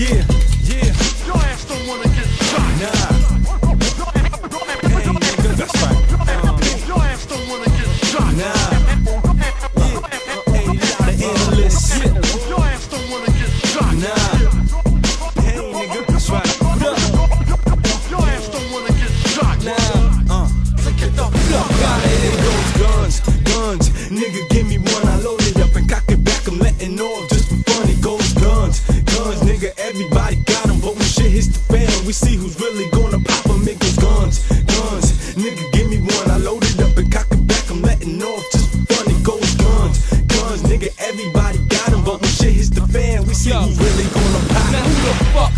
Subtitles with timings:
[0.00, 0.24] Yeah,
[0.64, 2.72] yeah, Your ass don't wanna get shot.
[2.80, 2.88] nah.
[4.88, 6.88] Hey, nigga, that's right.
[6.88, 8.32] Your ass don't wanna get shot.
[8.32, 8.56] nah.
[9.76, 10.00] Yeah,
[10.56, 12.00] a lot of analysts.
[12.00, 13.92] Yeah, Your ass don't wanna get shot.
[14.00, 14.16] nah.
[15.42, 16.48] Hey, nigga, that's right.
[16.80, 16.96] Yeah,
[18.08, 19.58] Your ass don't wanna get shot.
[19.62, 20.32] nah.
[20.34, 20.48] Uh.
[20.96, 23.86] Get the fuck Got it, it goes guns, guns.
[24.08, 26.46] Nigga, give me one, I load it up and cock it back.
[26.48, 27.88] I'm letting off just for fun.
[27.90, 28.80] It goes guns,
[29.24, 29.40] guns.
[29.40, 33.20] Nigga, everybody got 'em, but when shit hits the fan, we see who's really gonna
[33.20, 33.68] pop 'em.
[33.68, 34.36] It goes guns,
[34.72, 35.06] guns.
[35.42, 37.64] Nigga, give me one, I load it up and cock it back.
[37.70, 39.06] I'm letting off just for fun.
[39.14, 39.96] It goes guns,
[40.34, 40.62] guns.
[40.70, 43.60] Nigga, everybody got 'em, but when shit hits the fan, we see Yo.
[43.60, 44.72] who's really gonna pop.
[44.72, 45.52] Now who the fuck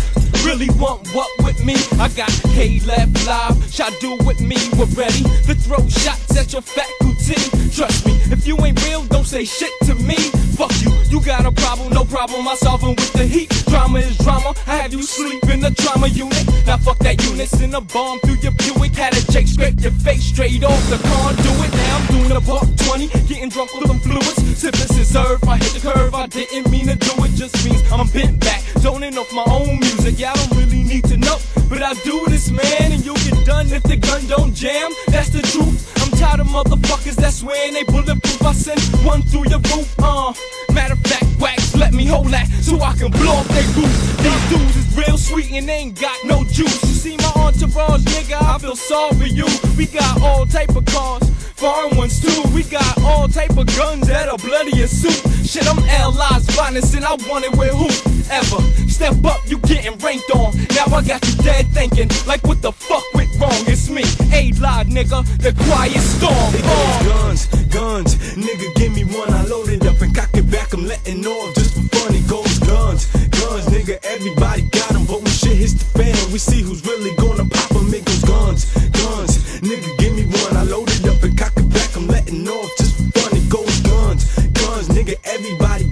[0.45, 1.29] really want what
[1.63, 1.75] me?
[1.99, 6.51] I got K left live, shot do with me, we're ready to throw shots at
[6.51, 7.39] your faculty.
[7.71, 10.15] Trust me, if you ain't real, don't say shit to me.
[10.57, 13.49] Fuck you, you got a problem, no problem, I solve 'em with the heat.
[13.67, 16.45] Drama is drama, I have you sleep in the trauma unit.
[16.67, 18.95] Now fuck that unit, send a bomb through your Buick.
[18.95, 21.71] Had a Jake scrape your face straight off the conduit.
[21.73, 24.59] Now I'm doing a buck 20, getting drunk with them fluids.
[24.59, 28.07] Sipping scissor, I hit the curve, I didn't mean to do it, just means I'm
[28.07, 28.61] bent back.
[28.79, 31.37] Zoning off my own music, yeah, I don't really need to know.
[31.73, 34.91] But I do this, man, and you'll get done if the gun don't jam.
[35.07, 35.81] That's the truth.
[36.03, 38.45] I'm tired of motherfuckers that swearing they bulletproof.
[38.45, 40.33] I send one through your roof, uh.
[40.71, 43.89] Matter of fact, wax, let me hold that so I can blow up they roof.
[44.21, 46.79] These dudes is real sweet and they ain't got no juice.
[46.83, 49.47] You see my entourage, nigga, I feel sorry for you.
[49.75, 52.43] We got all type of cars, foreign ones too.
[52.53, 55.17] We got all type of guns that are bloody as soup.
[55.43, 58.61] Shit, I'm LI's finest and I want it with who ever.
[58.87, 60.55] Step up, you getting ranked on.
[60.75, 63.51] Now I got you dead thinking, like what the fuck went wrong?
[63.67, 64.03] It's me,
[64.33, 66.51] A-Live, nigga, the quiet storm.
[66.53, 67.03] Goes uh.
[67.03, 68.15] guns, guns.
[68.35, 70.73] Nigga, give me one, I load it up and cock it back.
[70.73, 72.15] I'm letting off just for fun.
[72.15, 73.65] It goes guns, guns.
[73.67, 77.45] Nigga, everybody got 'em, but when shit hits the fan, we see who's really gonna
[77.45, 77.93] pop 'em.
[77.93, 79.37] It goes guns, guns.
[79.61, 81.95] Nigga, give me one, I load it up and cock it back.
[81.95, 83.37] I'm letting off just for fun.
[83.37, 84.23] It goes guns,
[84.53, 84.87] guns.
[84.89, 85.85] Nigga, everybody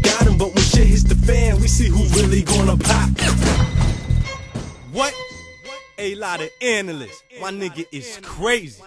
[1.32, 3.10] fan, we see who's really gonna pop.
[4.92, 5.14] What?
[5.98, 7.24] A lot of analysts.
[7.40, 8.82] My nigga is crazy.